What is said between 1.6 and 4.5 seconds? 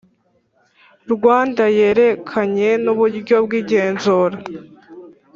yerekeranye n uburyo bw igenzura